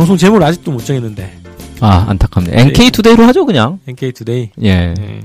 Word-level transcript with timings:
방송 0.00 0.16
제목을 0.16 0.42
아직도 0.42 0.72
못 0.72 0.82
정했는데. 0.82 1.30
아, 1.82 2.06
안타깝네. 2.08 2.58
NK투데이로 2.58 3.22
하죠, 3.24 3.44
그냥. 3.44 3.80
NK투데이. 3.86 4.48
예. 4.62 4.94
예. 4.98 5.20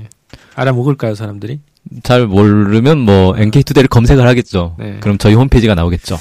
알아먹을까요, 0.54 1.14
사람들이? 1.14 1.60
잘 2.02 2.26
모르면 2.26 2.98
뭐, 2.98 3.34
NK투데이를 3.38 3.88
검색을 3.88 4.28
하겠죠. 4.28 4.76
네. 4.78 4.98
그럼 5.00 5.16
저희 5.16 5.32
홈페이지가 5.32 5.74
나오겠죠. 5.74 6.18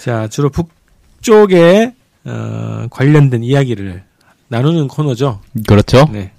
자, 0.00 0.28
주로 0.28 0.50
북쪽에, 0.50 1.94
어, 2.26 2.86
관련된 2.90 3.42
이야기를 3.42 4.02
나누는 4.48 4.88
코너죠. 4.88 5.40
그렇죠. 5.66 6.06
네. 6.12 6.32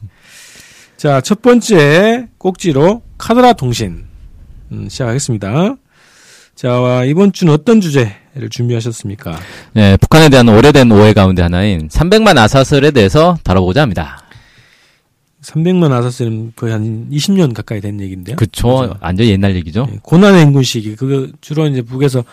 자, 0.98 1.20
첫 1.20 1.42
번째 1.42 2.28
꼭지로 2.38 3.02
카드라 3.18 3.54
통신. 3.54 4.06
음, 4.72 4.88
시작하겠습니다. 4.88 5.78
자, 6.56 7.04
이번 7.06 7.34
주는 7.34 7.54
어떤 7.54 7.82
주제를 7.82 8.50
준비하셨습니까? 8.50 9.38
네, 9.74 9.98
북한에 9.98 10.30
대한 10.30 10.48
오래된 10.48 10.90
오해 10.90 11.12
가운데 11.12 11.42
하나인 11.42 11.90
300만 11.90 12.38
아사슬에 12.38 12.92
대해서 12.92 13.38
다뤄보고자 13.44 13.82
합니다. 13.82 14.24
300만 15.42 15.92
아사스는 15.92 16.54
거의 16.56 16.72
한 16.72 17.10
20년 17.12 17.54
가까이 17.54 17.82
된 17.82 18.00
얘기인데요. 18.00 18.38
그쵸. 18.38 18.80
그죠? 18.80 18.98
완전 19.02 19.28
옛날 19.28 19.54
얘기죠. 19.58 19.88
예, 19.92 20.00
고난의 20.02 20.42
행군 20.42 20.64
시기 20.64 20.96
그 20.96 21.34
주로 21.42 21.68
이제 21.68 21.82
북에서 21.82 22.24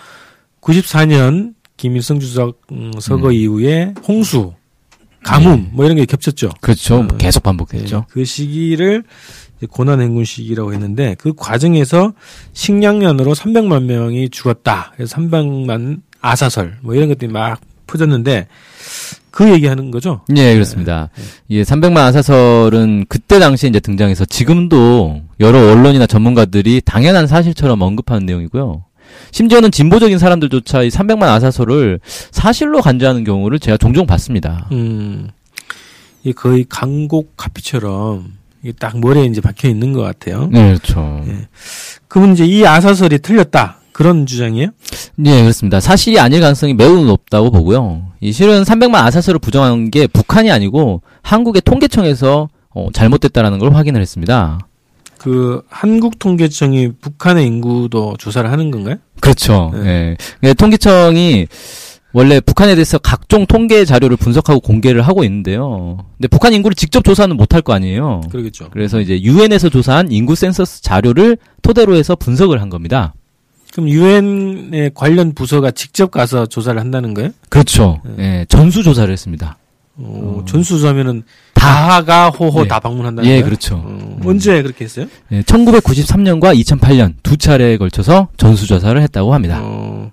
94년 0.61 1.55
김일성 1.77 2.21
주석 2.21 2.63
음, 2.71 2.93
서거 3.01 3.29
음. 3.29 3.33
이후에 3.33 3.93
홍수, 4.07 4.55
가뭄 5.25 5.63
네. 5.63 5.71
뭐 5.73 5.85
이런 5.85 5.97
게 5.97 6.07
겹쳤죠. 6.07 6.51
그렇죠. 6.61 7.01
어, 7.01 7.09
계속 7.19 7.41
예, 7.41 7.45
반복됐죠. 7.45 8.07
그 8.09 8.25
시기를 8.25 9.03
고난 9.67 10.01
행군 10.01 10.25
시기라고 10.25 10.73
했는데 10.73 11.17
그 11.19 11.33
과정에서 11.35 12.13
식량난으로 12.53 13.35
300만 13.35 13.85
명이 13.85 14.31
죽었다. 14.31 14.93
그래서 14.97 15.17
300만 15.17 16.01
아사설 16.21 16.79
뭐 16.83 16.95
이런 16.95 17.09
것들이 17.09 17.31
막 17.31 17.61
퍼졌는데 17.87 18.47
그 19.31 19.51
얘기하는 19.51 19.91
거죠. 19.91 20.21
예, 20.37 20.53
그렇습니다. 20.53 21.09
네. 21.17 21.23
이 21.49 21.63
300만 21.63 21.97
아사설은 21.97 23.07
그때 23.09 23.39
당시에 23.39 23.71
이제 23.71 23.81
등장해서 23.81 24.27
지금도 24.27 25.23
여러 25.41 25.73
언론이나 25.73 26.07
전문가들이 26.07 26.83
당연한 26.85 27.27
사실처럼 27.27 27.81
언급하는 27.81 28.27
내용이고요. 28.27 28.85
심지어는 29.31 29.71
진보적인 29.71 30.19
사람들조차 30.19 30.83
이 30.83 30.89
300만 30.89 31.23
아사설을 31.23 32.01
사실로 32.31 32.83
간주하는 32.83 33.25
경우를 33.25 33.59
제가 33.59 33.79
종종 33.79 34.07
봤습니다. 34.07 34.69
음, 34.73 35.31
이 36.25 36.33
거의 36.33 36.65
강곡 36.69 37.37
카피처럼 37.37 38.42
이게 38.63 38.73
딱 38.79 38.99
머리에 38.99 39.25
이제 39.25 39.41
박혀 39.41 39.69
있는 39.69 39.93
것 39.93 40.03
같아요. 40.03 40.49
네, 40.51 40.69
그렇죠. 40.69 41.23
예. 41.27 41.49
그러면 42.09 42.35
이제 42.35 42.45
이 42.47 42.65
아사설이 42.67 43.19
틀렸다. 43.19 43.79
그런 43.93 44.25
주장이에요? 44.25 44.71
네, 45.17 45.43
그렇습니다. 45.43 45.79
사실이 45.81 46.19
아닐 46.19 46.41
가능성이 46.41 46.73
매우 46.73 47.05
높다고 47.05 47.51
보고요. 47.51 48.07
이 48.21 48.33
실은 48.33 48.63
300만 48.63 48.95
아사설을 48.95 49.39
부정한 49.39 49.91
게 49.91 50.07
북한이 50.07 50.51
아니고 50.51 51.03
한국의 51.23 51.63
통계청에서 51.63 52.49
어, 52.71 52.89
잘못됐다라는 52.93 53.59
걸 53.59 53.75
확인을 53.75 54.01
했습니다. 54.01 54.59
그 55.19 55.63
한국 55.69 56.19
통계청이 56.19 56.93
북한의 57.01 57.47
인구도 57.47 58.17
조사를 58.19 58.51
하는 58.51 58.71
건가요? 58.71 58.97
그렇죠. 59.21 59.71
네. 59.75 60.17
예. 60.43 60.49
예, 60.49 60.55
통계청이 60.55 61.47
원래 62.13 62.41
북한에 62.41 62.75
대해서 62.75 62.99
각종 62.99 63.47
통계 63.47 63.85
자료를 63.85 64.17
분석하고 64.17 64.61
공개를 64.61 65.03
하고 65.03 65.25
있는데요. 65.25 66.05
근데 66.19 66.29
북한 66.29 66.53
인구를 66.53 66.75
직접 66.75 67.05
조사는 67.05 67.37
못할 67.37 67.63
거 67.63 67.73
아니에요. 67.73 68.23
그러겠죠. 68.31 68.69
그래서 68.71 69.01
이제 69.01 69.21
유엔에서 69.23 69.71
조사한 69.71 70.13
인구 70.13 70.35
센서스 70.35 70.83
자료를 70.83 71.39
토대로 71.63 71.97
해서 71.97 72.15
분석을 72.15 72.61
한 72.61 72.69
겁니다. 72.69 73.15
그럼 73.73 73.89
유엔의 73.89 74.91
관련 74.95 75.33
부서가 75.35 75.71
직접 75.71 76.11
가서 76.11 76.45
조사를 76.47 76.79
한다는 76.79 77.15
거예요? 77.15 77.31
그렇죠. 77.49 78.03
네. 78.05 78.41
예, 78.41 78.47
전수 78.49 78.83
조사를 78.83 79.11
했습니다. 79.11 79.57
어, 79.97 80.45
전수 80.47 80.79
조사면은 80.79 81.23
다. 81.55 81.63
다가 82.03 82.29
호호 82.31 82.65
예. 82.65 82.69
다 82.69 82.81
방문한다는 82.81 83.29
예, 83.29 83.35
거예요? 83.35 83.45
그렇죠. 83.45 83.77
어, 83.77 84.21
언제 84.25 84.63
그렇게 84.63 84.85
했어요? 84.85 85.07
예, 85.33 85.43
1993년과 85.43 86.59
2008년 86.63 87.15
두 87.23 87.37
차례에 87.39 87.79
걸쳐서 87.79 88.29
전수 88.37 88.67
조사를 88.67 89.01
했다고 89.01 89.33
합니다. 89.33 89.61
어, 89.63 90.11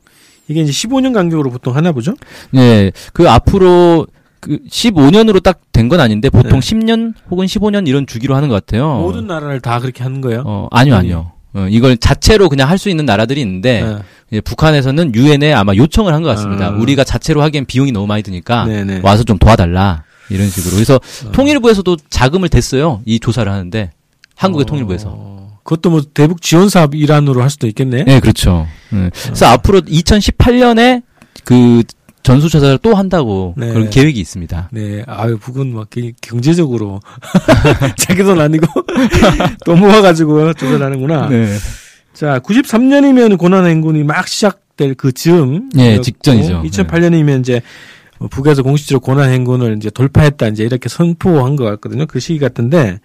이게 0.49 0.61
이제 0.61 0.71
15년 0.71 1.13
간격으로 1.13 1.49
보통 1.51 1.75
하나 1.75 1.91
보죠? 1.91 2.13
예, 2.55 2.91
그 3.13 3.29
앞으로 3.29 4.07
그 4.41 4.59
15년으로 4.69 5.41
딱 5.43 5.59
된 5.71 5.87
건 5.87 6.01
아닌데 6.01 6.29
보통 6.29 6.59
네. 6.59 6.75
10년 6.75 7.13
혹은 7.29 7.45
15년 7.45 7.87
이런 7.87 8.05
주기로 8.05 8.35
하는 8.35 8.49
것 8.49 8.55
같아요. 8.55 8.97
모든 8.97 9.27
나라를 9.27 9.61
다 9.61 9.79
그렇게 9.79 10.03
하는 10.03 10.19
거예요? 10.19 10.43
어, 10.45 10.67
아니요, 10.71 10.95
아니요. 10.95 11.31
어, 11.53 11.67
이걸 11.69 11.95
자체로 11.97 12.49
그냥 12.49 12.67
할 12.69 12.77
수 12.77 12.89
있는 12.89 13.05
나라들이 13.05 13.39
있는데 13.41 13.81
네. 13.81 13.97
예, 14.33 14.41
북한에서는 14.41 15.15
유엔에 15.15 15.53
아마 15.53 15.73
요청을 15.73 16.13
한 16.13 16.21
것 16.21 16.29
같습니다. 16.29 16.67
아. 16.67 16.69
우리가 16.71 17.03
자체로 17.05 17.41
하기엔 17.43 17.65
비용이 17.65 17.91
너무 17.93 18.07
많이 18.07 18.23
드니까 18.23 18.65
네네. 18.65 18.99
와서 19.03 19.23
좀 19.23 19.37
도와달라 19.37 20.03
이런 20.29 20.49
식으로. 20.49 20.73
그래서 20.75 20.95
어. 20.95 21.31
통일부에서도 21.31 21.95
자금을 22.09 22.49
댔어요. 22.49 23.01
이 23.05 23.19
조사를 23.19 23.49
하는데 23.49 23.91
한국의 24.35 24.63
어, 24.63 24.65
통일부에서. 24.65 25.38
그것도 25.69 25.91
뭐 25.91 26.01
대북 26.15 26.41
지원 26.41 26.67
사업 26.67 26.95
일환으로 26.95 27.43
할 27.43 27.51
수도 27.51 27.67
있겠네. 27.67 28.03
네, 28.05 28.19
그렇죠. 28.19 28.65
예. 28.91 28.97
어. 28.97 29.09
그래서 29.23 29.45
앞으로 29.45 29.81
2018년에 29.81 31.03
그 31.43 31.83
전수 32.23 32.49
조사를 32.49 32.79
또 32.79 32.95
한다고 32.95 33.53
네. 33.55 33.71
그런 33.71 33.89
계획이 33.91 34.19
있습니다. 34.19 34.69
네, 34.71 35.03
아유 35.05 35.37
북은 35.37 35.71
막 35.75 35.91
게- 35.91 36.13
경제적으로 36.21 36.99
자기 37.99 38.23
돈 38.23 38.41
아니고 38.41 38.65
또 39.63 39.75
모아가지고 39.75 40.53
조사를 40.53 40.83
하는구나. 40.83 41.29
네. 41.29 41.55
자, 42.13 42.39
93년이면 42.39 43.37
고난 43.37 43.67
행군이 43.67 44.03
막 44.03 44.27
시작될 44.27 44.95
그 44.95 45.11
즈음. 45.11 45.69
예, 45.77 46.01
직전이죠. 46.01 46.63
2008년이면 46.63 47.41
이제 47.41 47.61
뭐 48.17 48.27
북에서 48.27 48.63
공식적으로 48.63 49.01
고난 49.01 49.29
행군을 49.29 49.75
이제 49.77 49.91
돌파했다 49.91 50.47
이제 50.47 50.63
이렇게 50.63 50.89
선포한 50.89 51.55
것 51.55 51.63
같거든요. 51.65 52.07
그 52.07 52.19
시기 52.19 52.39
같은데 52.39 52.99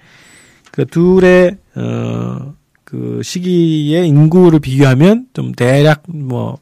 그 0.73 0.87
둘의 0.87 1.59
어 1.77 2.55
그 2.85 3.21
시기의 3.25 4.07
인구를 4.09 4.61
비교하면 4.61 5.27
좀 5.33 5.53
대략 5.53 6.03
뭐 6.07 6.59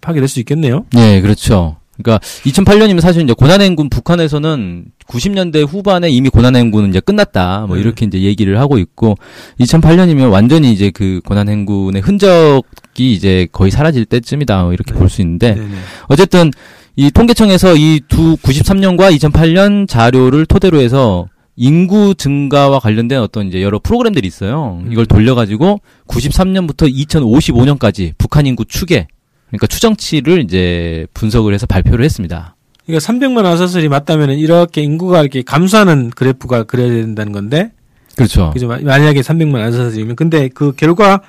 파괴될 0.00 0.28
수 0.28 0.38
있겠네요. 0.40 0.84
네, 0.92 1.20
그렇죠. 1.20 1.76
그러니까 1.96 2.18
2008년이면 2.44 3.00
사실 3.00 3.22
이제 3.22 3.32
고난행군 3.32 3.88
북한에서는 3.88 4.86
90년대 5.06 5.66
후반에 5.66 6.10
이미 6.10 6.28
고난행군은 6.28 6.90
이제 6.90 7.00
끝났다. 7.00 7.66
뭐 7.66 7.76
네. 7.76 7.82
이렇게 7.82 8.06
이제 8.06 8.20
얘기를 8.20 8.58
하고 8.58 8.78
있고 8.78 9.16
2008년이면 9.60 10.30
완전히 10.30 10.72
이제 10.72 10.90
그 10.90 11.20
고난행군의 11.24 12.02
흔적이 12.02 13.12
이제 13.12 13.46
거의 13.52 13.70
사라질 13.70 14.04
때쯤이다. 14.04 14.62
뭐 14.64 14.72
이렇게 14.72 14.92
네. 14.92 14.98
볼수 14.98 15.20
있는데 15.22 15.54
네네. 15.54 15.76
어쨌든 16.08 16.50
이 16.96 17.10
통계청에서 17.10 17.76
이 17.76 18.00
두 18.08 18.36
93년과 18.36 19.16
2008년 19.16 19.88
자료를 19.88 20.46
토대로 20.46 20.80
해서 20.80 21.28
인구 21.64 22.14
증가와 22.14 22.78
관련된 22.80 23.20
어떤 23.20 23.46
이제 23.46 23.60
여러 23.62 23.78
프로그램들이 23.78 24.26
있어요. 24.26 24.82
이걸 24.90 25.04
음. 25.04 25.06
돌려가지고 25.06 25.82
93년부터 26.08 26.90
2055년까지 26.90 28.14
북한 28.16 28.46
인구 28.46 28.64
추계, 28.64 29.08
그러니까 29.48 29.66
추정치를 29.66 30.42
이제 30.42 31.06
분석을 31.12 31.52
해서 31.52 31.66
발표를 31.66 32.02
했습니다. 32.02 32.56
그러니까 32.86 33.06
300만 33.06 33.44
아사설이 33.44 33.90
맞다면 33.90 34.30
이렇게 34.38 34.80
인구가 34.80 35.20
이렇게 35.20 35.42
감소하는 35.42 36.08
그래프가 36.08 36.62
그려야 36.64 36.88
된다는 36.88 37.30
건데, 37.32 37.72
그렇죠. 38.16 38.50
그죠? 38.54 38.66
마- 38.66 38.78
만약에 38.78 39.20
300만 39.20 39.56
아사설이면, 39.56 40.16
근데 40.16 40.48
그 40.48 40.72
결과 40.72 41.20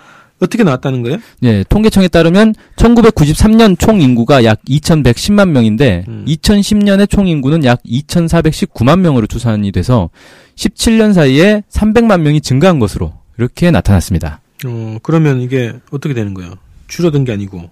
어떻게 0.42 0.64
나왔다는 0.64 1.04
거예요? 1.04 1.20
예, 1.44 1.64
통계청에 1.70 2.08
따르면 2.08 2.56
1993년 2.76 3.78
총 3.78 4.02
인구가 4.02 4.44
약 4.44 4.60
2,110만 4.66 5.50
명인데 5.50 6.06
음. 6.08 6.26
2010년의 6.28 7.10
총 7.10 7.28
인구는 7.28 7.64
약 7.64 7.82
2,419만 7.84 9.00
명으로 9.00 9.28
추산이 9.28 9.72
돼서 9.72 10.10
17년 10.56 11.14
사이에 11.14 11.64
300만 11.70 12.22
명이 12.22 12.42
증가한 12.42 12.80
것으로 12.80 13.14
이렇게 13.38 13.70
나타났습니다. 13.70 14.42
어, 14.66 14.98
그러면 15.04 15.42
이게 15.42 15.74
어떻게 15.92 16.14
되는 16.14 16.34
거예요? 16.34 16.56
줄어든 16.88 17.24
게 17.24 17.32
아니고. 17.32 17.70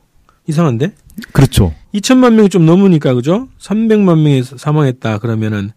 이상한데? 0.48 0.94
그렇죠. 1.32 1.74
2천만 1.94 2.34
명이 2.34 2.50
좀 2.50 2.66
넘으니까, 2.66 3.14
그죠? 3.14 3.48
300만 3.60 4.22
명이 4.22 4.44
사망했다, 4.44 5.20
그러면은, 5.20 5.72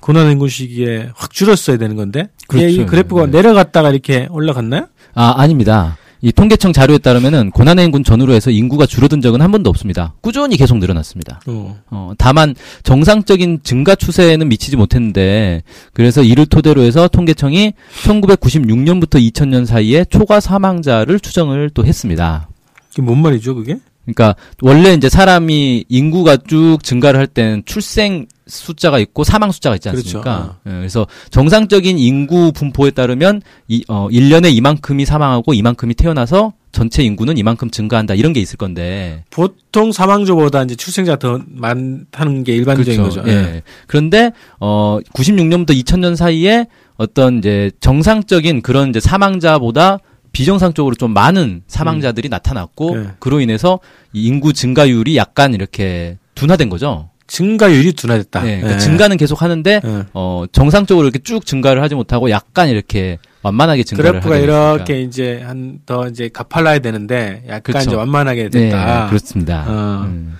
고난행군 0.00 0.48
시기에 0.48 1.10
확 1.14 1.32
줄었어야 1.32 1.78
되는 1.78 1.96
건데? 1.96 2.28
그렇죠. 2.48 2.66
이 2.68 2.86
그래프가 2.86 3.26
네. 3.26 3.32
내려갔다가 3.32 3.90
이렇게 3.90 4.26
올라갔나요? 4.30 4.88
아, 5.14 5.34
아닙니다. 5.36 5.96
이 6.22 6.32
통계청 6.32 6.74
자료에 6.74 6.98
따르면은 6.98 7.50
고난의 7.50 7.86
인군 7.86 8.04
전후로 8.04 8.34
해서 8.34 8.50
인구가 8.50 8.84
줄어든 8.84 9.22
적은 9.22 9.40
한 9.40 9.50
번도 9.52 9.70
없습니다. 9.70 10.12
꾸준히 10.20 10.58
계속 10.58 10.76
늘어났습니다. 10.78 11.40
어. 11.46 11.78
어, 11.90 12.12
다만 12.18 12.54
정상적인 12.82 13.60
증가 13.62 13.94
추세에는 13.94 14.48
미치지 14.48 14.76
못했는데 14.76 15.62
그래서 15.94 16.22
이를 16.22 16.44
토대로 16.44 16.82
해서 16.82 17.08
통계청이 17.08 17.72
1996년부터 18.04 19.14
2000년 19.14 19.64
사이에 19.64 20.04
초과 20.04 20.40
사망자를 20.40 21.20
추정을 21.20 21.70
또 21.72 21.86
했습니다. 21.86 22.48
이게 22.92 23.02
뭔 23.02 23.22
말이죠, 23.22 23.54
그게? 23.54 23.78
그러니까 24.14 24.36
원래 24.60 24.92
이제 24.94 25.08
사람이 25.08 25.84
인구가 25.88 26.36
쭉 26.36 26.78
증가를 26.82 27.18
할 27.18 27.26
때는 27.26 27.62
출생 27.64 28.26
숫자가 28.46 28.98
있고 28.98 29.24
사망 29.24 29.52
숫자가 29.52 29.76
있지 29.76 29.88
그렇죠. 29.88 30.18
않습니까? 30.18 30.58
예, 30.66 30.70
그래서 30.70 31.06
정상적인 31.30 31.98
인구 31.98 32.52
분포에 32.52 32.90
따르면 32.90 33.42
이, 33.68 33.84
어, 33.88 34.08
1년에 34.08 34.52
이만큼이 34.52 35.04
사망하고 35.04 35.54
이만큼이 35.54 35.94
태어나서 35.94 36.52
전체 36.72 37.02
인구는 37.02 37.36
이만큼 37.36 37.70
증가한다 37.70 38.14
이런 38.14 38.32
게 38.32 38.40
있을 38.40 38.56
건데 38.56 39.24
보통 39.30 39.90
사망자보다 39.92 40.62
이제 40.62 40.76
출생자 40.76 41.16
더 41.16 41.40
많다는 41.48 42.44
게 42.44 42.54
일반적인 42.54 42.96
그렇죠. 42.96 43.22
거죠. 43.22 43.30
예. 43.30 43.62
그런데 43.86 44.32
어 44.60 44.98
96년부터 45.14 45.70
2000년 45.70 46.14
사이에 46.14 46.66
어떤 46.96 47.38
이제 47.38 47.70
정상적인 47.80 48.62
그런 48.62 48.90
이제 48.90 49.00
사망자보다 49.00 49.98
비정상적으로 50.32 50.94
좀 50.94 51.12
많은 51.12 51.62
사망자들이 51.66 52.28
나타났고 52.28 52.96
예. 52.98 53.06
그로 53.18 53.40
인해서 53.40 53.80
이 54.12 54.26
인구 54.26 54.52
증가율이 54.52 55.16
약간 55.16 55.54
이렇게 55.54 56.18
둔화된 56.34 56.68
거죠. 56.68 57.10
증가율이 57.26 57.92
둔화됐다. 57.92 58.42
네, 58.42 58.56
그러니까 58.56 58.74
예. 58.74 58.78
증가는 58.78 59.16
계속 59.16 59.42
하는데 59.42 59.80
예. 59.84 60.04
어 60.14 60.44
정상적으로 60.52 61.06
이렇게 61.06 61.20
쭉 61.20 61.46
증가를 61.46 61.82
하지 61.82 61.94
못하고 61.94 62.30
약간 62.30 62.68
이렇게 62.68 63.18
완만하게 63.42 63.84
증가를 63.84 64.20
그래프가 64.20 64.34
하게 64.34 64.46
됐으니까. 64.46 64.74
이렇게 64.74 65.02
이제 65.02 65.40
한 65.44 65.80
더 65.86 66.08
이제 66.08 66.28
가팔라야 66.32 66.80
되는데 66.80 67.42
약간 67.46 67.62
그렇죠. 67.62 67.90
이제 67.90 67.96
완만하게 67.96 68.48
네, 68.50 68.68
됐다. 68.70 69.06
그렇습니다. 69.08 69.64
어. 69.66 70.04
음. 70.06 70.36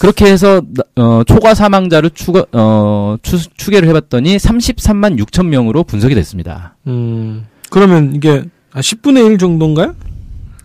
그렇게 0.00 0.26
해서 0.26 0.60
어, 0.96 1.22
초과 1.24 1.54
사망자를 1.54 2.10
추가 2.10 2.44
어, 2.52 3.16
추, 3.22 3.38
추계를 3.56 3.88
해봤더니 3.88 4.36
33만 4.36 5.16
6천 5.24 5.46
명으로 5.46 5.84
분석이 5.84 6.14
됐습니다. 6.16 6.74
음. 6.88 7.46
그러면 7.70 8.12
이게 8.16 8.42
한 8.72 8.82
10분의 8.82 9.26
1 9.32 9.38
정도인가요? 9.38 9.94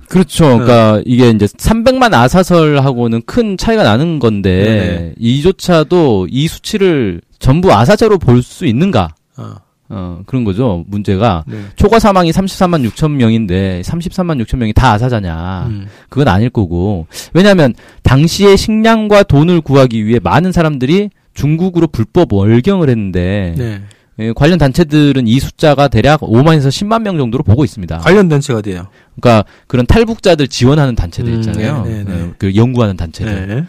그렇죠. 0.09 0.45
네. 0.45 0.53
그러니까 0.63 1.01
이게 1.05 1.29
이제 1.29 1.45
300만 1.45 2.13
아사설하고는 2.13 3.23
큰 3.25 3.57
차이가 3.57 3.83
나는 3.83 4.19
건데 4.19 4.63
네네. 4.63 5.13
이조차도 5.19 6.27
이 6.31 6.47
수치를 6.47 7.21
전부 7.39 7.73
아사자로 7.73 8.17
볼 8.17 8.41
수 8.41 8.65
있는가? 8.65 9.09
어. 9.37 9.55
어, 9.89 10.19
그런 10.25 10.43
거죠. 10.43 10.83
문제가 10.87 11.43
네. 11.47 11.57
초과 11.77 11.99
사망이 11.99 12.31
33만 12.31 12.89
6천 12.89 13.11
명인데 13.11 13.81
33만 13.85 14.41
6천 14.45 14.57
명이 14.57 14.73
다 14.73 14.93
아사자냐? 14.93 15.65
음. 15.69 15.87
그건 16.09 16.27
아닐 16.29 16.49
거고. 16.49 17.07
왜냐하면 17.33 17.73
당시에 18.03 18.55
식량과 18.55 19.23
돈을 19.23 19.61
구하기 19.61 20.05
위해 20.05 20.19
많은 20.21 20.51
사람들이 20.51 21.09
중국으로 21.33 21.87
불법 21.87 22.33
월경을 22.33 22.89
했는데 22.89 23.53
네. 23.57 23.81
예, 24.19 24.33
관련 24.33 24.57
단체들은 24.57 25.27
이 25.27 25.39
숫자가 25.39 25.87
대략 25.89 26.21
5만에서 26.21 26.69
10만 26.69 27.03
명 27.03 27.17
정도로 27.17 27.43
보고 27.43 27.63
있습니다. 27.63 27.99
관련 27.99 28.29
단체가 28.29 28.59
어디예요? 28.59 28.87
그러니까 29.19 29.45
그런 29.67 29.85
탈북자들 29.85 30.47
지원하는 30.47 30.95
단체들 30.95 31.31
음, 31.31 31.39
있잖아요. 31.39 31.83
네, 31.83 32.03
네, 32.03 32.03
네. 32.03 32.23
예, 32.23 32.33
그 32.37 32.55
연구하는 32.55 32.97
단체들. 32.97 33.47
네. 33.47 33.65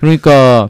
그러니까 0.00 0.68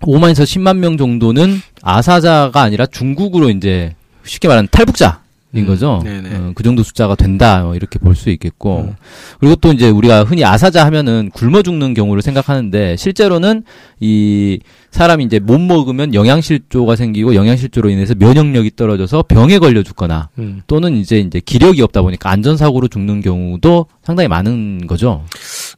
5만에서 0.00 0.42
10만 0.42 0.78
명 0.78 0.96
정도는 0.96 1.60
아사자가 1.82 2.60
아니라 2.60 2.86
중국으로 2.86 3.50
이제 3.50 3.94
쉽게 4.24 4.48
말하는 4.48 4.68
탈북자 4.70 5.23
인 5.54 5.62
음, 5.62 5.66
거죠. 5.66 6.02
어, 6.04 6.52
그 6.54 6.62
정도 6.62 6.82
숫자가 6.82 7.14
된다 7.14 7.62
뭐 7.62 7.74
이렇게 7.76 7.98
볼 7.98 8.14
수 8.14 8.30
있겠고 8.30 8.80
음. 8.88 8.94
그리고 9.40 9.56
또 9.56 9.72
이제 9.72 9.88
우리가 9.88 10.24
흔히 10.24 10.44
아사자 10.44 10.84
하면은 10.86 11.30
굶어 11.32 11.62
죽는 11.62 11.94
경우를 11.94 12.22
생각하는데 12.22 12.96
실제로는 12.96 13.64
이 14.00 14.58
사람이 14.90 15.24
이제 15.24 15.38
못 15.40 15.58
먹으면 15.58 16.14
영양실조가 16.14 16.96
생기고 16.96 17.34
영양실조로 17.34 17.90
인해서 17.90 18.14
면역력이 18.16 18.72
떨어져서 18.76 19.24
병에 19.24 19.58
걸려 19.58 19.82
죽거나 19.82 20.28
음. 20.38 20.62
또는 20.66 20.96
이제 20.96 21.18
이제 21.18 21.40
기력이 21.44 21.82
없다 21.82 22.02
보니까 22.02 22.30
안전사고로 22.30 22.88
죽는 22.88 23.20
경우도 23.20 23.86
상당히 24.02 24.28
많은 24.28 24.86
거죠. 24.86 25.24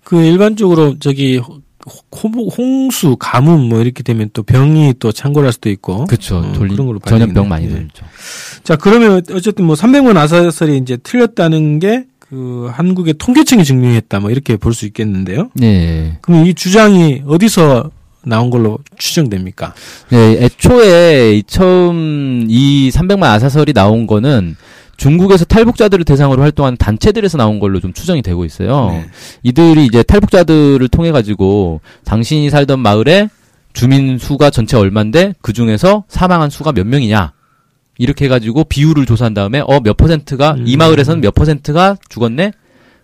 그 0.05 0.23
일반적으로 0.23 0.99
저기 0.99 1.41
홍수, 2.59 3.17
가뭄 3.19 3.69
뭐 3.69 3.81
이렇게 3.81 4.03
되면 4.03 4.31
또 4.33 4.43
병이 4.43 4.95
또 4.99 5.13
창궐할 5.13 5.53
수도 5.53 5.71
있고. 5.71 6.07
그렇죠. 6.07 6.39
어, 6.39 6.53
돌리, 6.53 6.71
그런 6.73 6.87
걸로 6.87 6.99
전염병. 6.99 7.49
많이 7.49 7.67
예. 7.67 7.71
들죠. 7.71 8.05
자, 8.65 8.77
그러면 8.77 9.23
어쨌든 9.33 9.65
뭐 9.65 9.75
300만 9.77 10.17
아사설이 10.17 10.79
이제 10.79 10.97
틀렸다는 10.97 11.79
게 11.79 12.05
그 12.29 12.69
한국의 12.73 13.15
통계청이 13.19 13.65
증명했다 13.65 14.21
뭐 14.21 14.31
이렇게 14.31 14.57
볼 14.57 14.75
수 14.75 14.85
있겠는데요. 14.87 15.51
네. 15.55 16.19
그럼 16.23 16.45
이 16.47 16.55
주장이 16.55 17.23
어디서 17.27 17.91
나온 18.25 18.51
걸로 18.51 18.79
추정됩니까? 18.99 19.73
네, 20.11 20.43
애초에 20.43 21.37
이 21.37 21.43
처음 21.45 22.47
이 22.49 22.91
300만 22.93 23.23
아사설이 23.23 23.73
나온 23.73 24.07
거는 24.09 24.57
중국에서 24.97 25.45
탈북자들을 25.45 26.05
대상으로 26.05 26.43
활동하는 26.43 26.77
단체들에서 26.79 27.37
나온 27.39 27.59
걸로 27.61 27.81
좀 27.81 27.93
추정이 27.93 28.23
되고 28.23 28.45
있어요. 28.45 28.89
네. 28.91 29.07
이들이 29.43 29.85
이제 29.87 30.03
탈북자들을 30.03 30.89
통해 30.89 31.13
가지고 31.13 31.81
당신이 32.05 32.49
살던 32.51 32.81
마을에 32.81 33.29
주민 33.75 34.19
수가 34.19 34.49
전체 34.51 34.77
얼마인데 34.77 35.35
그 35.43 35.53
중에서 35.53 36.05
사망한 36.09 36.49
수가 36.49 36.73
몇 36.73 36.87
명이냐 36.87 37.33
이렇게 37.99 38.25
해가지고 38.25 38.65
비율을 38.65 39.05
조사한 39.07 39.35
다음에 39.35 39.61
어 39.67 39.81
몇 39.81 39.97
퍼센트가 39.97 40.57
이 40.65 40.77
음. 40.77 40.79
마을에서는 40.79 41.21
몇 41.21 41.35
퍼센트가 41.35 41.97
죽었네 42.09 42.53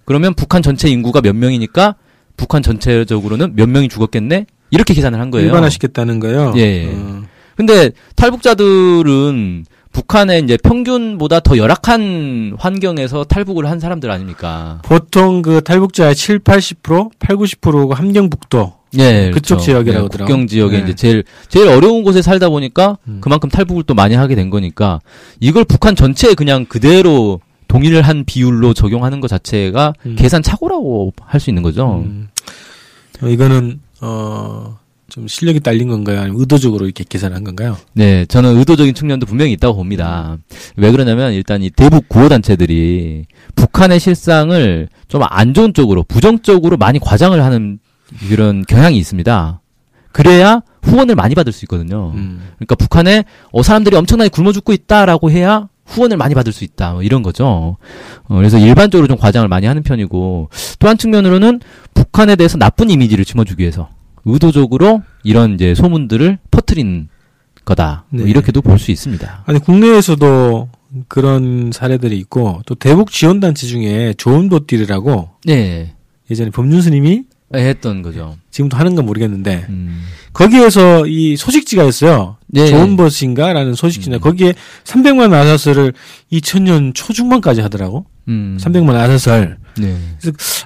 그러면 0.07 0.35
북한 0.35 0.63
전체 0.63 0.89
인구가 0.89 1.21
몇 1.21 1.37
명이니까 1.37 1.95
북한 2.37 2.63
전체적으로는 2.63 3.55
몇 3.55 3.69
명이 3.69 3.89
죽었겠네 3.89 4.47
이렇게 4.71 4.95
계산을 4.95 5.21
한 5.21 5.31
거예요. 5.31 5.49
일반화시켰다는 5.49 6.19
거예요. 6.21 6.55
예, 6.57 6.61
예. 6.61 6.91
어. 6.95 7.23
근데 7.57 7.91
탈북자들은 8.17 9.67
북한의 9.93 10.43
이제 10.43 10.57
평균보다 10.57 11.41
더 11.41 11.57
열악한 11.59 12.57
환경에서 12.59 13.25
탈북을 13.25 13.67
한 13.69 13.79
사람들 13.79 14.11
아닙니까? 14.11 14.81
보통 14.85 15.43
그 15.43 15.63
탈북자의 15.63 16.15
7, 16.15 16.39
80%, 16.41 17.11
8, 17.19 17.37
90%가 17.37 17.95
함경북도. 17.95 18.73
예, 18.99 19.31
그쪽 19.33 19.59
지역이라고 19.61 20.05
하더라고요. 20.07 20.27
국경 20.37 20.47
지역에 20.47 20.77
네. 20.79 20.83
이제 20.85 20.95
제일 20.95 21.25
제일 21.49 21.69
어려운 21.69 22.03
곳에 22.03 22.21
살다 22.21 22.51
보니까 22.51 22.99
음. 23.09 23.19
그만큼 23.23 23.49
탈북을 23.49 23.85
또 23.85 23.95
많이 23.95 24.15
하게 24.15 24.35
된 24.35 24.51
거니까 24.51 25.01
이걸 25.41 25.65
북한 25.65 25.97
전체에 25.97 26.35
그냥 26.35 26.67
그대로 26.67 27.41
동일한 27.69 28.25
비율로 28.27 28.75
적용하는 28.75 29.21
것 29.21 29.29
자체가 29.29 29.95
음. 30.05 30.15
계산 30.19 30.43
착오라고 30.43 31.15
할 31.25 31.41
수 31.41 31.49
있는 31.49 31.63
거죠. 31.63 32.03
음. 32.05 32.29
어, 33.23 33.29
이거는 33.29 33.81
어, 34.03 34.79
좀 35.13 35.29
실력이 35.29 35.61
딸린 35.61 35.89
건가요? 35.89 36.21
아니면 36.21 36.41
의도적으로 36.41 36.87
이렇게 36.87 37.05
계산한 37.07 37.45
건가요? 37.45 37.77
네, 37.93 38.25
저는 38.25 38.57
의도적인 38.57 38.95
측면도 38.95 39.27
분명히 39.27 39.53
있다고 39.53 39.77
봅니다. 39.77 40.39
왜 40.77 40.91
그러냐면 40.91 41.35
일단 41.35 41.63
이 41.63 41.69
대북 41.69 42.09
구호 42.09 42.31
단체들이 42.31 43.27
북한의 43.55 44.01
실상을 44.01 44.89
좀 45.09 45.23
안 45.29 45.53
좋은 45.53 45.75
쪽으로 45.75 46.03
부정적으로 46.05 46.79
많이 46.79 46.99
과장을 46.99 47.45
하는 47.45 47.79
그런 48.31 48.65
경향이 48.67 48.97
있습니다. 48.97 49.61
그래야 50.13 50.63
후원을 50.83 51.15
많이 51.15 51.35
받을 51.35 51.53
수 51.53 51.67
있거든요. 51.67 52.13
음. 52.15 52.41
그러니까 52.57 52.75
북한에 52.77 53.25
어 53.53 53.63
사람들이 53.63 53.95
엄청나게 53.97 54.31
굶어 54.31 54.53
죽고 54.53 54.73
있다라고 54.73 55.31
해야 55.31 55.69
후원을 55.85 56.17
많이 56.17 56.35
받을 56.35 56.55
수 56.55 56.65
있다 56.65 56.95
뭐 56.95 57.03
이런 57.03 57.23
거죠. 57.23 57.77
어, 58.25 58.37
그래서 58.37 58.57
일반적으로 58.57 59.07
좀 59.09 59.19
과장을 59.19 59.47
많이 59.49 59.67
하는 59.67 59.83
편이고 59.83 60.49
또 60.79 60.89
한 60.89 60.97
측면으로는 60.97 61.61
북한에 61.93 62.35
대해서 62.37 62.57
나쁜 62.57 62.89
이미지를 62.89 63.27
심어주기 63.27 63.61
위해서 63.63 63.91
의도적으로 64.25 65.03
이런 65.25 65.55
이제 65.55 65.75
소문들을 65.75 66.39
퍼뜨린 66.51 67.09
거다. 67.65 68.05
뭐 68.11 68.25
네. 68.25 68.31
이렇게도 68.31 68.63
볼 68.63 68.79
수 68.79 68.91
있습니다. 68.91 69.45
아니 69.47 69.59
국내에서도 69.59 70.69
그런 71.09 71.71
사례들이 71.73 72.19
있고 72.19 72.61
또 72.67 72.75
대북 72.75 73.11
지원 73.11 73.41
단체 73.41 73.67
중에 73.67 74.15
좋은 74.17 74.49
보띠르라고 74.49 75.31
네, 75.45 75.95
예전에 76.31 76.51
법륜스님이 76.51 77.23
했던 77.55 78.03
거죠. 78.03 78.37
지금도 78.51 78.77
하는가 78.77 79.03
모르겠는데 79.03 79.67
음. 79.69 80.03
거기에서 80.33 81.07
이 81.07 81.37
소식지가 81.37 81.85
있어요. 81.85 82.37
네. 82.47 82.67
좋은 82.67 82.97
버스인가라는 82.97 83.75
소식지인데 83.75 84.19
음. 84.19 84.21
거기에 84.21 84.55
300만 84.85 85.33
아사설을 85.33 85.93
2000년 86.33 86.95
초중반까지 86.95 87.61
하더라고. 87.61 88.07
음. 88.29 88.57
300만 88.61 88.95
아사설. 88.95 89.59
네. 89.79 89.97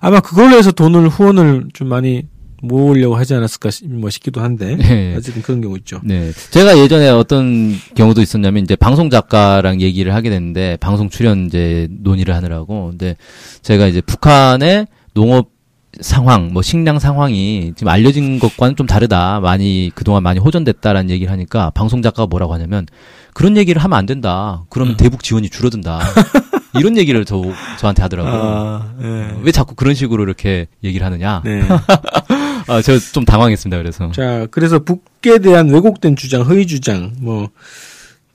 아마 0.01 0.21
그걸로 0.21 0.57
해서 0.57 0.71
돈을 0.73 1.09
후원을 1.09 1.69
좀 1.73 1.89
많이 1.89 2.25
모으려고 2.67 3.17
하지 3.17 3.35
않았을까 3.35 3.71
싶- 3.71 3.89
뭐 3.91 4.11
싶기도 4.11 4.41
한데 4.41 4.77
네. 4.81 5.15
어쨌든 5.17 5.43
그런 5.43 5.61
경우 5.61 5.77
있죠. 5.79 6.01
네. 6.05 6.33
제가 6.51 6.79
예전에 6.79 7.09
어떤 7.09 7.75
경우도 7.95 8.21
있었냐면 8.23 8.63
이제 8.65 8.77
방송 8.77 9.11
작가랑 9.11 9.81
얘기를 9.81 10.15
하게 10.15 10.31
됐는데 10.31 10.77
방송 10.81 11.09
출연 11.11 11.47
이제 11.47 11.89
논의를 11.91 12.35
하느라고 12.35 12.89
근데 12.91 13.17
제가 13.63 13.87
이제 13.87 14.01
북한의 14.01 14.87
농업 15.15 15.51
상황, 15.99 16.53
뭐 16.53 16.61
식량 16.61 16.99
상황이 16.99 17.73
지금 17.75 17.89
알려진 17.91 18.39
것과는 18.39 18.77
좀 18.77 18.87
다르다. 18.87 19.41
많이 19.41 19.91
그동안 19.95 20.23
많이 20.23 20.39
호전됐다라는 20.39 21.09
얘기를 21.09 21.33
하니까 21.33 21.71
방송 21.71 22.03
작가가 22.03 22.27
뭐라고 22.27 22.53
하냐면 22.53 22.85
그런 23.33 23.57
얘기를 23.57 23.83
하면 23.83 23.97
안 23.99 24.05
된다. 24.05 24.65
그러면 24.69 24.93
음. 24.95 24.97
대북 24.99 25.23
지원이 25.23 25.49
줄어든다. 25.49 26.01
이런 26.79 26.97
얘기를 26.97 27.25
저 27.25 27.43
저한테 27.79 28.03
하더라고요. 28.03 28.33
아, 28.35 28.95
예. 29.03 29.37
왜 29.43 29.53
자꾸 29.53 29.75
그런 29.75 29.95
식으로 29.95 30.23
이렇게 30.23 30.67
얘기를 30.85 31.05
하느냐? 31.05 31.43
네. 31.45 31.63
아, 32.69 32.83
저좀 32.83 33.25
당황했습니다. 33.25 33.77
그래서. 33.79 34.13
자, 34.13 34.47
그래서 34.51 34.81
북에 34.81 35.39
대한 35.39 35.69
왜곡된 35.71 36.17
주장, 36.17 36.43
허위 36.43 36.67
주장, 36.67 37.13
뭐, 37.21 37.49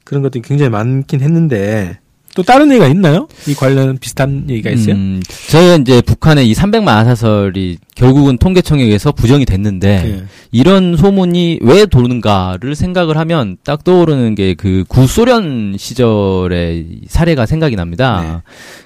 그런 0.03 0.23
것들이 0.23 0.41
굉장히 0.41 0.69
많긴 0.69 1.21
했는데, 1.21 1.99
또 2.35 2.43
다른 2.43 2.69
얘기가 2.69 2.87
있나요? 2.87 3.27
이 3.47 3.53
관련 3.53 3.97
비슷한 3.97 4.45
얘기가 4.49 4.69
있어요? 4.69 4.95
음, 4.95 5.21
저희가 5.49 5.75
이제 5.75 6.01
북한의 6.01 6.49
이 6.49 6.53
300만 6.53 6.87
아사설이 6.87 7.77
결국은 7.95 8.37
통계청에 8.37 8.83
의해서 8.83 9.11
부정이 9.11 9.45
됐는데 9.45 10.03
예. 10.05 10.23
이런 10.51 10.95
소문이 10.95 11.59
왜 11.61 11.85
도는가를 11.85 12.75
생각을 12.75 13.17
하면 13.17 13.57
딱 13.63 13.83
떠오르는 13.83 14.35
게 14.35 14.55
그 14.57 14.83
구소련 14.87 15.75
시절의 15.77 17.01
사례가 17.07 17.45
생각이 17.45 17.75
납니다. 17.75 18.43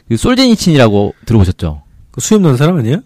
그 0.08 0.16
솔제니친이라고 0.18 1.14
들어보셨죠? 1.26 1.82
그 2.12 2.22
수염 2.22 2.44
넣은 2.44 2.56
사람 2.58 2.78
아니에요? 2.78 3.02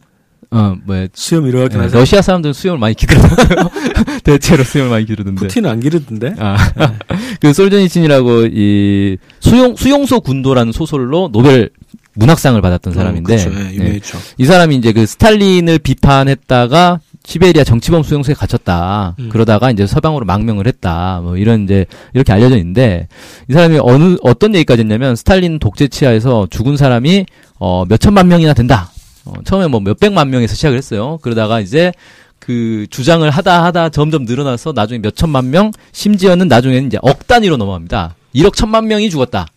어, 0.51 0.75
뭐 0.83 1.07
수염 1.13 1.45
이렇게 1.47 1.69
네, 1.75 1.77
난 1.81 1.89
사람. 1.89 2.01
러시아 2.01 2.21
사람들은 2.21 2.53
수염을 2.53 2.79
많이 2.79 2.95
기르더라고요. 2.95 3.69
대체로 4.23 4.63
수염을 4.63 4.89
많이 4.91 5.05
기르던데. 5.05 5.39
푸틴은 5.47 5.69
안 5.69 5.79
기르던데? 5.79 6.33
아, 6.39 6.57
그 7.39 7.53
솔제니친이라고 7.53 8.47
이 8.51 9.17
수용 9.39 9.75
수용소 9.75 10.21
군도라는 10.21 10.71
소설로 10.71 11.29
노벨 11.31 11.69
문학상을 12.15 12.59
받았던 12.61 12.93
사람인데 12.93 13.33
어, 13.33 13.37
그렇죠. 13.37 13.59
예, 13.59 13.63
네. 13.63 13.73
유명했죠. 13.75 14.17
이 14.39 14.45
사람이 14.45 14.75
이제 14.75 14.91
그 14.91 15.05
스탈린을 15.05 15.79
비판했다가 15.79 16.99
시베리아 17.23 17.63
정치범 17.63 18.01
수용소에 18.01 18.33
갇혔다. 18.33 19.15
음. 19.19 19.29
그러다가 19.29 19.69
이제 19.69 19.85
서방으로 19.85 20.25
망명을 20.25 20.65
했다. 20.67 21.19
뭐 21.21 21.37
이런 21.37 21.65
이제 21.65 21.85
이렇게 22.15 22.33
알려져 22.33 22.57
있는데 22.57 23.07
이 23.49 23.53
사람이 23.53 23.77
어느 23.83 24.15
어떤 24.23 24.55
얘기까지 24.55 24.81
했냐면 24.81 25.15
스탈린 25.15 25.59
독재 25.59 25.89
치하에서 25.89 26.47
죽은 26.49 26.75
사람이 26.75 27.25
어 27.59 27.85
몇 27.87 27.99
천만 27.99 28.27
명이나 28.27 28.53
된다. 28.53 28.89
어, 29.25 29.33
처음에 29.43 29.67
뭐 29.67 29.79
몇백만 29.79 30.29
명에서 30.29 30.55
시작을 30.55 30.77
했어요. 30.77 31.19
그러다가 31.21 31.59
이제 31.59 31.91
그 32.39 32.87
주장을 32.89 33.29
하다 33.29 33.63
하다 33.65 33.89
점점 33.89 34.23
늘어나서 34.25 34.71
나중에 34.73 34.99
몇천만 34.99 35.49
명, 35.51 35.71
심지어는 35.91 36.47
나중에는 36.47 36.87
이제 36.87 36.97
억 37.01 37.27
단위로 37.27 37.57
넘어갑니다. 37.57 38.15
1억 38.35 38.55
천만 38.55 38.87
명이 38.87 39.09
죽었다. 39.09 39.47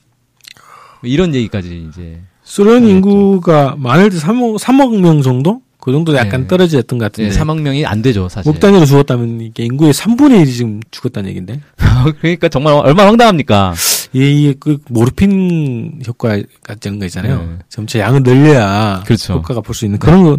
이런 1.02 1.34
얘기까지 1.34 1.88
이제 1.88 2.20
소련 2.44 2.76
알겠죠. 2.76 2.90
인구가 2.90 3.74
많을 3.78 4.10
때 4.10 4.18
3억, 4.18 4.58
3억 4.58 5.00
명 5.00 5.22
정도? 5.22 5.62
그 5.78 5.90
정도 5.90 6.14
약간 6.14 6.42
네. 6.42 6.46
떨어졌던 6.46 6.98
것 6.98 7.12
네, 7.12 7.28
같은데. 7.28 7.36
3억 7.36 7.60
명이 7.60 7.86
안 7.86 8.02
되죠, 8.02 8.28
사실. 8.28 8.48
억 8.48 8.60
단위로 8.60 8.86
죽었다면 8.86 9.40
이게 9.40 9.64
인구의 9.64 9.92
3분의 9.92 10.44
1이 10.44 10.52
지금 10.52 10.80
죽었다는 10.92 11.30
얘긴데. 11.30 11.60
그러니까 12.20 12.48
정말 12.48 12.74
얼마나 12.74 13.08
황당합니까? 13.08 13.74
이, 14.14 14.54
그, 14.60 14.78
모르핀 14.88 16.02
효과 16.06 16.38
같은 16.62 16.98
거 16.98 17.06
있잖아요. 17.06 17.38
네. 17.38 17.58
점차 17.68 17.98
양을 17.98 18.22
늘려야. 18.22 19.02
그렇죠. 19.06 19.34
효과가 19.34 19.60
볼 19.62 19.74
수 19.74 19.84
있는 19.86 19.98
그런 19.98 20.22
거, 20.22 20.38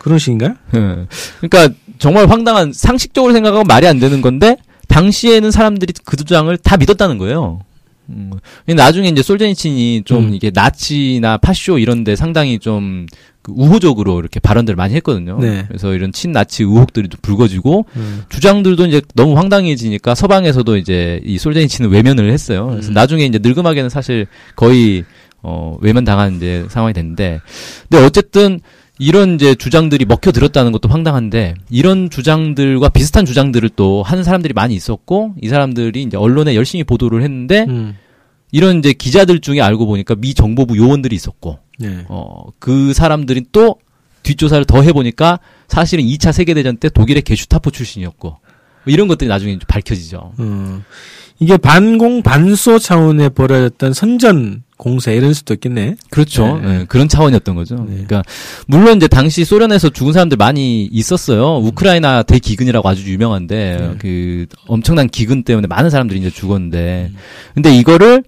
그런 0.00 0.18
식인가요? 0.18 0.54
예. 0.74 1.06
그러니까 1.40 1.74
정말 1.98 2.28
황당한 2.28 2.72
상식적으로 2.72 3.32
생각하면 3.32 3.64
말이 3.68 3.86
안 3.86 3.98
되는 4.00 4.20
건데 4.20 4.56
당시에는 4.88 5.50
사람들이 5.50 5.92
그 6.04 6.16
주장을 6.16 6.54
다 6.58 6.76
믿었다는 6.76 7.18
거예요. 7.18 7.60
음. 8.10 8.30
근데 8.66 8.82
나중에 8.82 9.08
이제 9.08 9.22
솔제니친이 9.22 10.02
좀 10.04 10.26
음. 10.28 10.34
이게 10.34 10.50
나치나 10.52 11.38
파쇼 11.38 11.78
이런데 11.78 12.16
상당히 12.16 12.58
좀그 12.58 13.52
우호적으로 13.54 14.20
이렇게 14.20 14.40
발언들을 14.40 14.76
많이 14.76 14.94
했거든요. 14.94 15.38
네. 15.40 15.64
그래서 15.68 15.94
이런 15.94 16.12
친나치 16.12 16.62
의혹들이 16.64 17.08
좀 17.08 17.18
불거지고 17.22 17.86
음. 17.96 18.22
주장들도 18.28 18.86
이제 18.86 19.00
너무 19.14 19.36
황당해지니까 19.36 20.14
서방에서도 20.14 20.76
이제 20.76 21.20
이 21.24 21.38
솔제니치는 21.38 21.90
외면을 21.90 22.30
했어요. 22.30 22.68
그래서 22.70 22.90
음. 22.90 22.94
나중에 22.94 23.24
이제 23.24 23.38
늙음하게는 23.42 23.88
사실 23.88 24.26
거의 24.56 25.04
어 25.42 25.76
외면 25.80 26.04
당한 26.04 26.36
이제 26.36 26.64
상황이 26.68 26.94
됐는데, 26.94 27.40
근데 27.88 28.04
어쨌든 28.04 28.60
이런 28.98 29.34
이제 29.34 29.54
주장들이 29.54 30.04
먹혀 30.04 30.30
들었다는 30.30 30.70
것도 30.72 30.88
황당한데 30.88 31.54
이런 31.68 32.10
주장들과 32.10 32.90
비슷한 32.90 33.24
주장들을 33.24 33.70
또 33.70 34.02
하는 34.02 34.22
사람들이 34.22 34.54
많이 34.54 34.74
있었고 34.74 35.34
이 35.42 35.48
사람들이 35.48 36.02
이제 36.02 36.16
언론에 36.16 36.54
열심히 36.54 36.84
보도를 36.84 37.22
했는데 37.22 37.66
음. 37.68 37.96
이런 38.52 38.78
이제 38.78 38.92
기자들 38.92 39.40
중에 39.40 39.60
알고 39.60 39.86
보니까 39.86 40.14
미 40.14 40.32
정보부 40.32 40.76
요원들이 40.76 41.16
있었고 41.16 41.58
네. 41.78 42.04
어, 42.08 42.44
그 42.60 42.92
사람들이 42.92 43.46
또 43.50 43.78
뒷조사를 44.22 44.64
더 44.64 44.80
해보니까 44.82 45.40
사실은 45.66 46.04
2차 46.04 46.32
세계대전 46.32 46.76
때 46.76 46.88
독일의 46.88 47.22
게슈타포 47.22 47.72
출신이었고 47.72 48.28
뭐 48.28 48.38
이런 48.86 49.08
것들이 49.08 49.28
나중에 49.28 49.58
밝혀지죠. 49.66 50.34
음. 50.38 50.84
이게 51.40 51.56
반공 51.56 52.22
반소 52.22 52.78
차원에 52.78 53.30
벌어졌던 53.30 53.92
선전 53.92 54.62
공세 54.76 55.14
이럴 55.14 55.34
수도 55.34 55.54
있겠네. 55.54 55.96
그렇죠. 56.10 56.58
네. 56.58 56.80
예, 56.80 56.84
그런 56.88 57.08
차원이었던 57.08 57.54
거죠. 57.54 57.76
네. 57.76 58.04
그러니까 58.06 58.22
물론 58.66 58.96
이제 58.96 59.08
당시 59.08 59.44
소련에서 59.44 59.90
죽은 59.90 60.12
사람들 60.12 60.36
많이 60.36 60.84
있었어요. 60.84 61.58
우크라이나 61.58 62.22
대기근이라고 62.22 62.88
아주 62.88 63.10
유명한데 63.10 63.76
네. 63.80 63.94
그 63.98 64.46
엄청난 64.66 65.08
기근 65.08 65.42
때문에 65.44 65.66
많은 65.68 65.90
사람들이 65.90 66.20
이제 66.20 66.30
죽었는데 66.30 67.10
음. 67.12 67.16
근데 67.54 67.74
이거를 67.74 68.24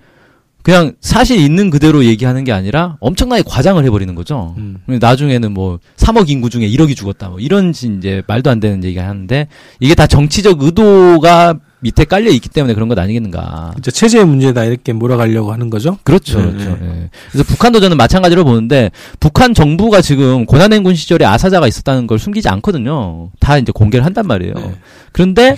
그냥 0.66 0.94
사실 1.00 1.38
있는 1.38 1.70
그대로 1.70 2.04
얘기하는 2.04 2.42
게 2.42 2.50
아니라 2.50 2.96
엄청나게 2.98 3.44
과장을 3.46 3.84
해버리는 3.84 4.12
거죠. 4.16 4.56
음. 4.58 4.78
나중에는 4.88 5.52
뭐 5.54 5.78
3억 5.96 6.28
인구 6.28 6.50
중에 6.50 6.68
1억이 6.68 6.96
죽었다 6.96 7.28
뭐 7.28 7.38
이런 7.38 7.72
지- 7.72 7.94
이제 7.96 8.24
말도 8.26 8.50
안 8.50 8.58
되는 8.58 8.82
얘기가 8.82 9.06
하는데 9.06 9.46
이게 9.78 9.94
다 9.94 10.08
정치적 10.08 10.60
의도가 10.60 11.54
밑에 11.78 12.04
깔려 12.04 12.30
있기 12.32 12.48
때문에 12.48 12.74
그런 12.74 12.88
것 12.88 12.98
아니겠는가. 12.98 13.70
진짜 13.74 13.92
체제의 13.92 14.24
문제다 14.24 14.64
이렇게 14.64 14.92
몰아가려고 14.92 15.52
하는 15.52 15.70
거죠. 15.70 15.98
그렇죠, 16.02 16.40
네, 16.40 16.50
그렇죠. 16.50 16.70
네. 16.80 17.02
예. 17.04 17.10
그래서 17.30 17.44
북한도 17.46 17.78
저는 17.78 17.96
마찬가지로 17.96 18.42
보는데 18.42 18.90
북한 19.20 19.54
정부가 19.54 20.00
지금 20.02 20.46
고난행군 20.46 20.96
시절에 20.96 21.24
아사자가 21.26 21.68
있었다는 21.68 22.08
걸 22.08 22.18
숨기지 22.18 22.48
않거든요. 22.48 23.30
다 23.38 23.56
이제 23.56 23.70
공개를 23.70 24.04
한단 24.04 24.26
말이에요. 24.26 24.54
네. 24.54 24.74
그런데 25.12 25.56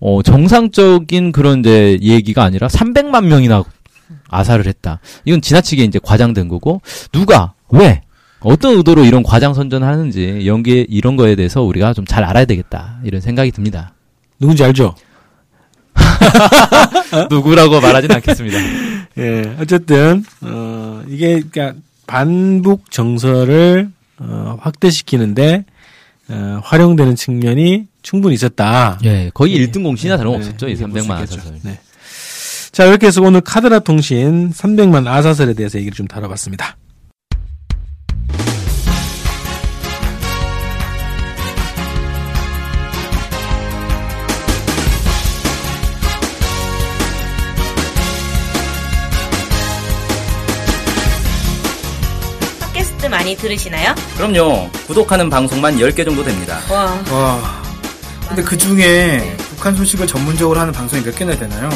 어 0.00 0.20
정상적인 0.22 1.30
그런 1.32 1.60
이제 1.60 1.98
얘기가 2.02 2.42
아니라 2.42 2.66
300만 2.66 3.26
명이나 3.26 3.62
아사를 4.28 4.66
했다. 4.66 5.00
이건 5.24 5.40
지나치게 5.40 5.84
이제 5.84 5.98
과장된 6.02 6.48
거고 6.48 6.80
누가 7.12 7.52
왜 7.70 8.02
어떤 8.40 8.76
의도로 8.76 9.04
이런 9.04 9.22
과장 9.22 9.52
선전을 9.54 9.86
하는지 9.86 10.44
연계 10.46 10.86
이런 10.88 11.16
거에 11.16 11.34
대해서 11.34 11.62
우리가 11.62 11.92
좀 11.94 12.04
잘 12.06 12.24
알아야 12.24 12.44
되겠다 12.44 12.98
이런 13.04 13.20
생각이 13.20 13.50
듭니다. 13.50 13.92
누군지 14.40 14.62
알죠? 14.64 14.94
누구라고 17.30 17.80
말하진 17.80 18.10
않겠습니다. 18.12 18.58
예. 19.18 19.56
어쨌든 19.60 20.24
어 20.42 21.02
이게 21.08 21.40
그러니까 21.40 21.74
반북 22.06 22.90
정서를 22.90 23.90
어 24.18 24.56
확대시키는데 24.60 25.64
어 26.28 26.60
활용되는 26.62 27.16
측면이 27.16 27.86
충분히 28.02 28.34
있었다. 28.34 28.98
예, 29.04 29.30
거의 29.34 29.54
예. 29.54 29.66
1등 29.66 29.82
공신이나 29.82 30.16
다름없었죠. 30.16 30.66
네, 30.66 30.72
이 30.72 30.76
이렇게 30.76 30.90
볼수 30.92 31.08
300만 31.08 31.14
있겠죠. 31.22 31.40
아사설. 31.40 31.58
네. 31.62 31.80
자, 32.72 32.84
이렇게 32.84 33.06
해서 33.06 33.22
오늘 33.22 33.40
카드라 33.40 33.80
통신 33.80 34.50
300만 34.52 35.06
아사설에 35.06 35.54
대해서 35.54 35.78
얘기를 35.78 35.94
좀 35.96 36.06
다뤄봤습니다. 36.06 36.76
팟캐스트 52.60 53.06
많이 53.06 53.36
들으시나요? 53.36 53.94
그럼요. 54.16 54.70
구독하는 54.86 55.30
방송만 55.30 55.76
10개 55.78 56.04
정도 56.04 56.22
됩니다. 56.24 56.58
와, 56.70 56.84
와. 57.10 57.62
근데 58.28 58.42
그 58.42 58.56
중에 58.58 59.36
북한 59.50 59.74
소식을 59.74 60.06
전문적으로 60.06 60.60
하는 60.60 60.72
방송이 60.72 61.02
몇 61.02 61.14
개나 61.16 61.36
되나요? 61.36 61.68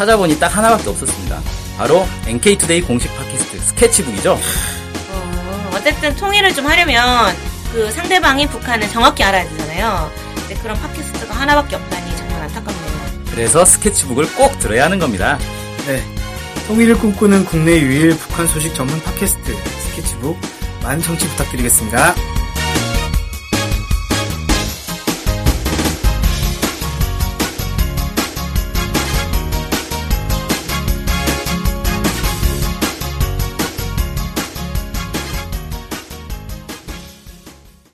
찾아보니 0.00 0.38
딱 0.38 0.56
하나밖에 0.56 0.88
없었습니다. 0.88 1.42
바로 1.76 2.08
NK투데이 2.26 2.80
공식 2.80 3.14
팟캐스트 3.18 3.58
스케치북이죠. 3.60 4.32
어, 4.32 5.70
어쨌든 5.74 6.16
통일을 6.16 6.54
좀 6.54 6.66
하려면 6.66 7.36
그 7.70 7.90
상대방이 7.90 8.46
북한을 8.46 8.88
정확히 8.88 9.22
알아야 9.22 9.46
되잖아요. 9.46 10.10
근데 10.36 10.54
그런 10.54 10.80
팟캐스트가 10.80 11.34
하나밖에 11.34 11.76
없다니 11.76 12.16
정말 12.16 12.42
안타깝네요. 12.44 13.24
그래서 13.30 13.62
스케치북을 13.66 14.32
꼭 14.36 14.58
들어야 14.58 14.86
하는 14.86 14.98
겁니다. 14.98 15.38
네. 15.86 16.02
통일을 16.66 16.96
꿈꾸는 16.96 17.44
국내 17.44 17.78
유일 17.78 18.16
북한 18.16 18.46
소식 18.46 18.74
전문 18.74 19.02
팟캐스트 19.02 19.54
스케치북 19.90 20.40
많은 20.82 21.02
청취 21.02 21.28
부탁드리겠습니다. 21.28 22.14